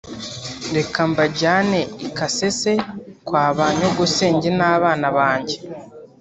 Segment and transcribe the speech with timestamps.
[0.75, 2.71] reka mbajyane i Kasese
[3.27, 5.55] kwa ba nyogosenge n’abana banjye